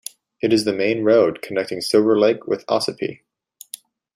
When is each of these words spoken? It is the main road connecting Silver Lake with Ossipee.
It 0.41 0.51
is 0.51 0.65
the 0.65 0.73
main 0.73 1.03
road 1.03 1.43
connecting 1.43 1.79
Silver 1.79 2.17
Lake 2.19 2.47
with 2.47 2.65
Ossipee. 2.65 3.21